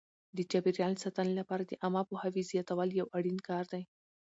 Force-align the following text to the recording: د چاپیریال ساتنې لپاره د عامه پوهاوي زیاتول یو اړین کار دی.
د 0.37 0.39
چاپیریال 0.51 0.93
ساتنې 1.03 1.33
لپاره 1.39 1.63
د 1.65 1.73
عامه 1.83 2.01
پوهاوي 2.09 2.43
زیاتول 2.51 2.89
یو 2.99 3.07
اړین 3.17 3.37
کار 3.49 3.65
دی. 3.73 3.83